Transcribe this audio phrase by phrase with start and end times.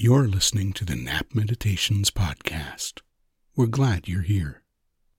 [0.00, 3.00] You're listening to the Nap Meditations Podcast.
[3.56, 4.62] We're glad you're here.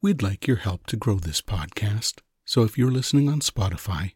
[0.01, 4.13] We'd like your help to grow this podcast, so if you're listening on Spotify,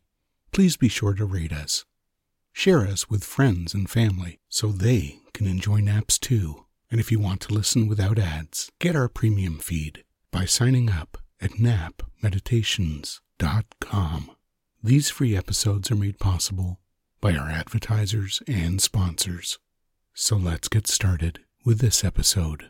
[0.54, 1.84] please be sure to rate us.
[2.54, 6.64] Share us with friends and family so they can enjoy naps too.
[6.90, 11.18] And if you want to listen without ads, get our premium feed by signing up
[11.42, 14.32] at napmeditations.com.
[14.82, 16.80] These free episodes are made possible
[17.20, 19.60] by our advertisers and sponsors.
[20.16, 22.70] So let's get started with this episode,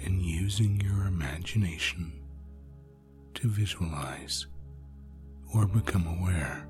[0.04, 2.12] and using your imagination
[3.36, 4.48] to visualize
[5.54, 6.68] or become aware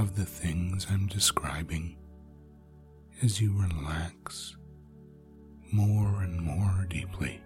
[0.00, 1.96] of the things I'm describing
[3.22, 4.56] as you relax
[5.70, 7.40] more and more deeply.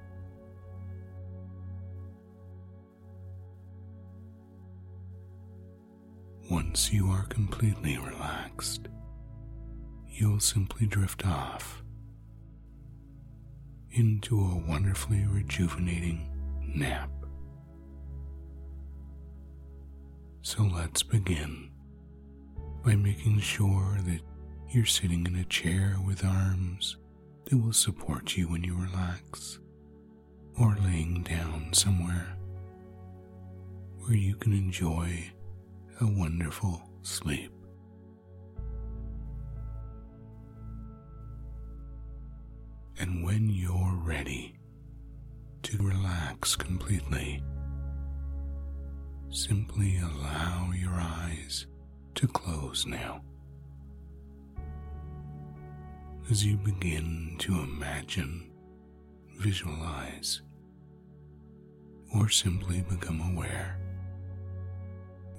[6.48, 8.88] Once you are completely relaxed,
[10.06, 11.82] you'll simply drift off
[13.90, 16.30] into a wonderfully rejuvenating
[16.60, 17.10] nap.
[20.42, 21.70] So let's begin
[22.84, 24.20] by making sure that
[24.68, 26.96] you're sitting in a chair with arms
[27.46, 29.58] that will support you when you relax,
[30.60, 32.36] or laying down somewhere
[33.98, 35.32] where you can enjoy
[36.00, 37.50] a wonderful sleep.
[42.98, 44.58] And when you're ready
[45.62, 47.42] to relax completely,
[49.30, 51.66] simply allow your eyes
[52.16, 53.22] to close now.
[56.30, 58.50] As you begin to imagine,
[59.38, 60.42] visualize,
[62.14, 63.78] or simply become aware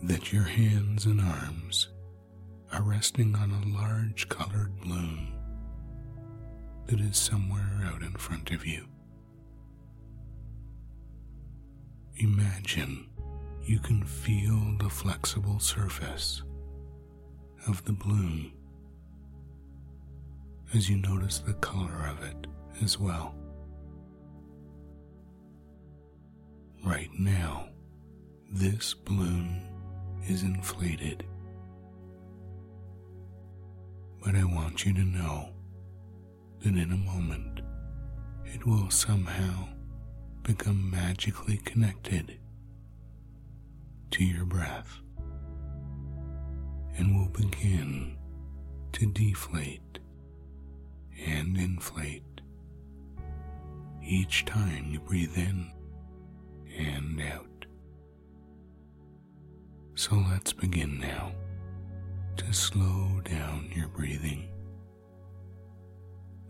[0.03, 1.89] that your hands and arms
[2.71, 5.33] are resting on a large colored balloon
[6.87, 8.85] that is somewhere out in front of you.
[12.17, 13.07] Imagine
[13.63, 16.41] you can feel the flexible surface
[17.67, 18.51] of the balloon
[20.73, 22.47] as you notice the color of it
[22.81, 23.35] as well.
[26.85, 27.69] Right now,
[28.49, 29.66] this balloon
[30.27, 31.25] is inflated.
[34.23, 35.49] But I want you to know
[36.59, 37.61] that in a moment
[38.45, 39.67] it will somehow
[40.43, 42.39] become magically connected
[44.11, 44.99] to your breath
[46.97, 48.17] and will begin
[48.93, 49.99] to deflate
[51.25, 52.23] and inflate
[54.03, 55.71] each time you breathe in
[56.77, 57.56] and out.
[59.97, 61.31] So let's begin now
[62.37, 64.47] to slow down your breathing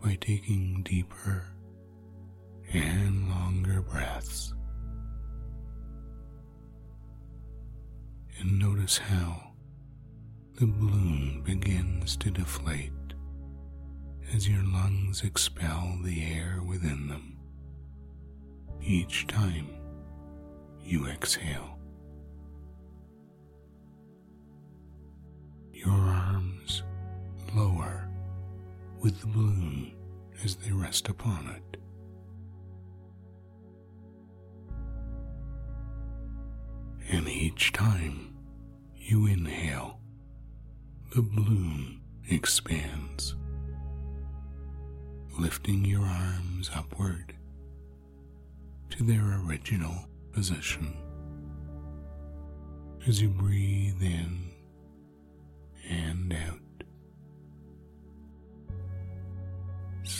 [0.04, 1.46] by taking deeper
[2.74, 4.52] and longer breaths.
[8.38, 9.52] And notice how
[10.56, 12.92] the balloon begins to deflate
[14.34, 17.38] as your lungs expel the air within them
[18.82, 19.70] each time
[20.84, 21.77] you exhale.
[25.78, 26.82] Your arms
[27.54, 28.08] lower
[29.00, 29.92] with the balloon
[30.44, 31.76] as they rest upon it.
[37.10, 38.36] And each time
[38.96, 40.00] you inhale,
[41.14, 43.34] the balloon expands,
[45.38, 47.34] lifting your arms upward
[48.90, 50.96] to their original position.
[53.06, 54.37] As you breathe in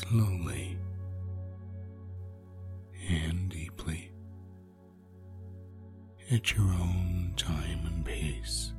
[0.08, 0.78] slowly
[3.10, 4.10] and deeply
[6.30, 8.72] at your own time and pace.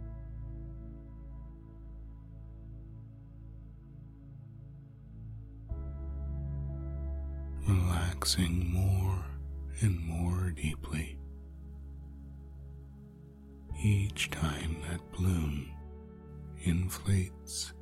[7.67, 9.23] Relaxing more
[9.81, 11.17] and more deeply
[13.83, 15.69] each time that bloom
[16.63, 17.73] inflates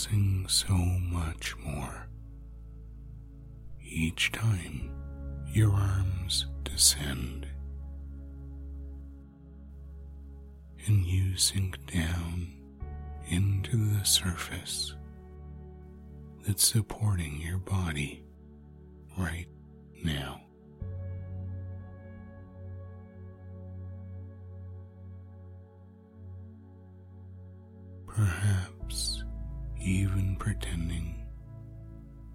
[0.00, 2.08] Relaxing so much more.
[3.84, 4.90] Each time
[5.52, 7.46] your arms descend
[10.86, 12.48] and you sink down
[13.28, 14.94] into the surface
[16.46, 18.24] that's supporting your body
[19.18, 19.48] right
[20.02, 20.40] now.
[28.06, 28.79] Perhaps
[29.80, 31.26] even pretending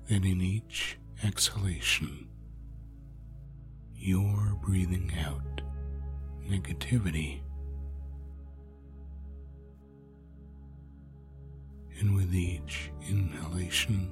[0.07, 2.27] that in each exhalation
[3.95, 5.61] you're breathing out
[6.47, 7.41] negativity.
[11.99, 14.11] And with each inhalation,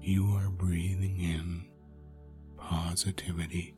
[0.00, 1.64] you are breathing in
[2.56, 3.74] positivity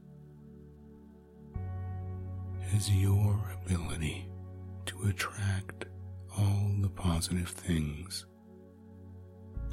[2.75, 4.27] as your ability
[4.87, 5.85] to attract
[6.37, 8.27] all the positive things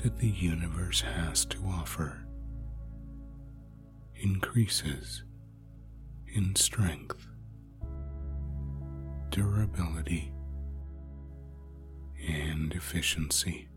[0.04, 2.24] that the universe has to offer
[4.16, 5.24] increases
[6.34, 7.28] in strength,
[9.30, 10.32] durability,
[12.28, 13.68] and efficiency.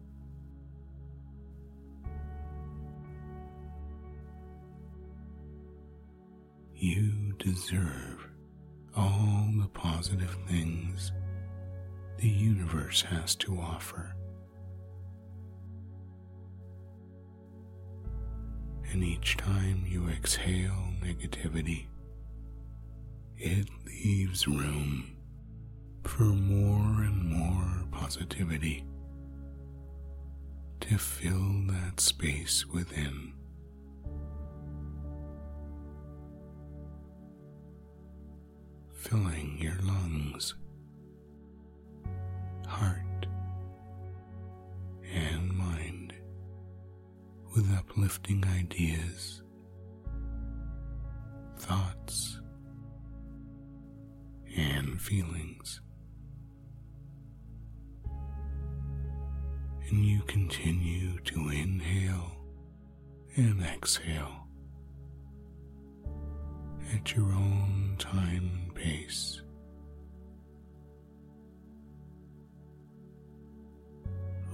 [6.74, 8.28] You deserve
[8.96, 11.12] all the positive things
[12.18, 14.14] the universe has to offer.
[18.94, 21.86] And each time you exhale negativity,
[23.36, 25.16] it leaves room
[26.04, 28.84] for more and more positivity
[30.78, 33.32] to fill that space within.
[38.92, 40.54] Filling your lungs,
[42.68, 43.26] heart,
[45.12, 45.63] and mind
[47.54, 49.42] with uplifting ideas,
[51.58, 52.40] thoughts,
[54.56, 55.80] and feelings.
[59.94, 62.32] and you continue to inhale
[63.36, 64.46] and exhale
[66.94, 69.42] at your own time and pace.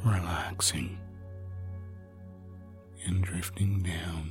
[0.04, 0.98] Relaxing
[3.06, 4.30] and drifting down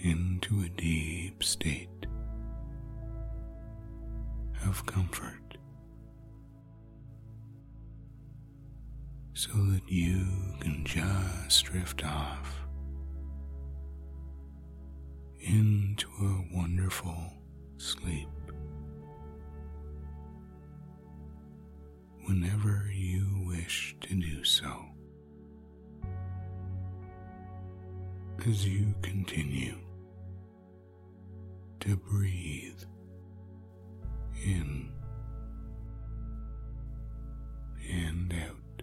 [0.00, 1.88] into a deep state
[4.66, 5.42] of comfort.
[9.34, 10.24] so that you
[10.60, 12.60] can just drift off
[15.40, 17.16] into a wonderful
[17.76, 18.28] sleep
[22.26, 24.91] whenever you wish to do so.
[28.44, 29.76] As you continue
[31.80, 32.82] to breathe
[34.44, 34.90] in
[37.88, 38.82] and out.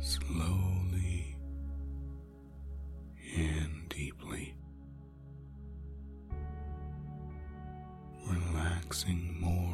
[0.00, 1.36] slowly
[3.36, 4.54] and deeply,
[8.26, 9.69] relaxing more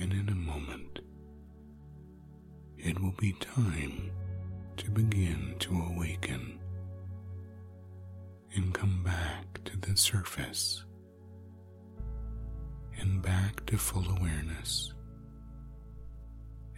[0.00, 1.00] And in a moment,
[2.78, 4.10] it will be time
[4.78, 6.58] to begin to awaken
[8.54, 10.84] and come back to the surface
[12.98, 14.92] and back to full awareness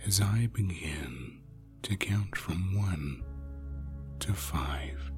[0.04, 1.40] as I begin
[1.82, 3.22] to count from one
[4.18, 5.12] to five.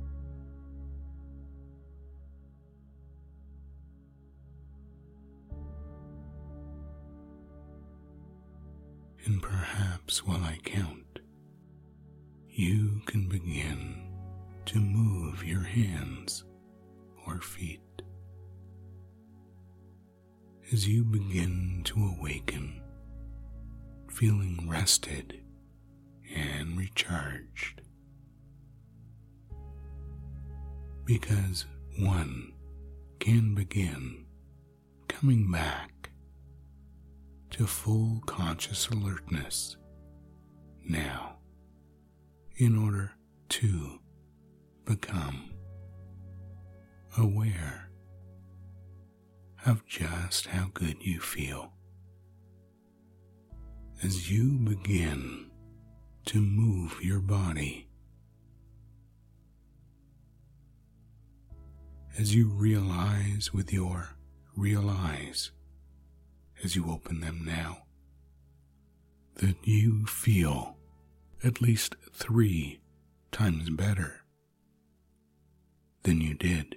[9.24, 11.20] And perhaps while I count,
[12.50, 14.06] you can begin
[14.66, 16.44] to move your hands
[17.26, 17.80] or feet
[20.72, 22.82] as you begin to awaken,
[24.10, 25.40] feeling rested
[26.34, 27.80] and recharged.
[31.06, 31.64] Because
[31.98, 32.52] one
[33.20, 34.26] can begin
[35.08, 35.93] coming back
[37.54, 39.76] to full conscious alertness
[40.88, 41.36] now
[42.56, 43.12] in order
[43.48, 44.00] to
[44.84, 45.54] become
[47.16, 47.88] aware
[49.66, 51.70] of just how good you feel
[54.02, 55.48] as you begin
[56.24, 57.86] to move your body.
[62.18, 64.16] As you realize with your
[64.56, 65.52] real eyes,
[66.64, 67.82] as you open them now,
[69.36, 70.76] that you feel
[71.42, 72.80] at least three
[73.30, 74.22] times better
[76.04, 76.76] than you did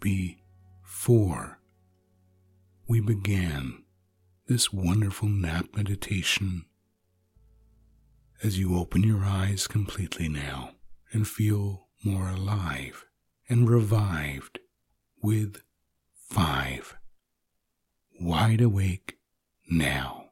[0.00, 1.60] before
[2.86, 3.82] we began
[4.46, 6.64] this wonderful nap meditation.
[8.42, 10.70] As you open your eyes completely now
[11.12, 13.04] and feel more alive
[13.48, 14.60] and revived
[15.20, 15.60] with
[16.14, 16.77] five
[18.20, 19.16] wide awake
[19.70, 20.26] now.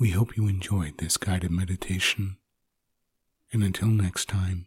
[0.00, 2.36] We hope you enjoyed this guided meditation,
[3.52, 4.66] and until next time,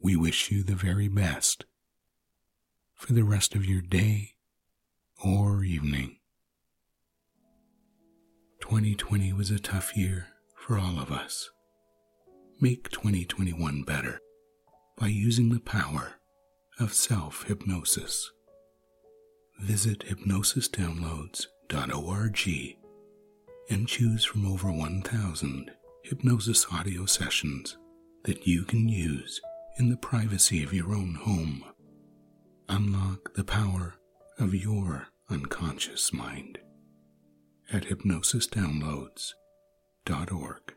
[0.00, 1.64] we wish you the very best
[2.94, 4.34] for the rest of your day
[5.24, 6.18] or evening.
[8.60, 11.50] 2020 was a tough year for all of us.
[12.60, 14.20] Make 2021 better
[14.96, 16.14] by using the power
[16.78, 18.30] of self hypnosis.
[19.60, 22.76] Visit hypnosisdownloads.org
[23.70, 25.70] and choose from over 1,000
[26.02, 27.78] hypnosis audio sessions
[28.24, 29.40] that you can use
[29.78, 31.64] in the privacy of your own home.
[32.68, 33.94] Unlock the power
[34.38, 36.58] of your unconscious mind
[37.72, 40.74] at hypnosisdownloads.org.